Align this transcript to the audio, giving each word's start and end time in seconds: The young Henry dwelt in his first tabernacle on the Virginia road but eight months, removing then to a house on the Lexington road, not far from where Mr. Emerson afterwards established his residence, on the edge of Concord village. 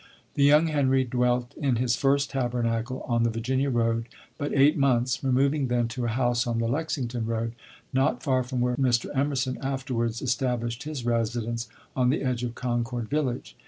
The 0.33 0.41
young 0.43 0.65
Henry 0.65 1.03
dwelt 1.03 1.53
in 1.57 1.75
his 1.75 1.95
first 1.95 2.31
tabernacle 2.31 3.03
on 3.03 3.21
the 3.21 3.29
Virginia 3.29 3.69
road 3.69 4.07
but 4.35 4.51
eight 4.51 4.75
months, 4.75 5.23
removing 5.23 5.67
then 5.67 5.87
to 5.89 6.05
a 6.05 6.15
house 6.17 6.47
on 6.47 6.57
the 6.57 6.67
Lexington 6.67 7.27
road, 7.27 7.53
not 7.93 8.23
far 8.23 8.41
from 8.41 8.61
where 8.61 8.75
Mr. 8.77 9.11
Emerson 9.15 9.59
afterwards 9.61 10.19
established 10.19 10.85
his 10.85 11.05
residence, 11.05 11.69
on 11.95 12.09
the 12.09 12.23
edge 12.23 12.41
of 12.43 12.55
Concord 12.55 13.09
village. 13.11 13.55